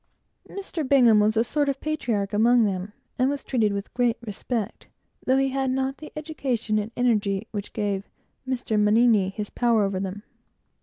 [0.49, 0.81] Mr.
[0.83, 4.87] Bingham was a sort of patriarch among them, and was always treated with great respect,
[5.27, 8.09] though he had not the education and energy which gave
[8.47, 8.79] Mr.
[8.81, 10.23] Mannini his power over them.